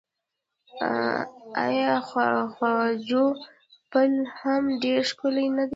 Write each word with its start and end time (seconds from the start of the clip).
آیا 1.65 1.93
خواجو 2.55 3.25
پل 3.91 4.11
هم 4.39 4.63
ډیر 4.83 5.01
ښکلی 5.09 5.47
نه 5.57 5.63
دی؟ 5.67 5.69